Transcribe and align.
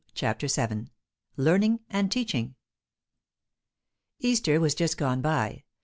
CHAPTER 0.15 0.47
VII 0.47 0.87
LEARNING 1.37 1.81
AND 1.87 2.11
TEACHING 2.11 2.55
Easter 4.19 4.59
was 4.59 4.73
just 4.73 4.97
gone 4.97 5.21
by. 5.21 5.63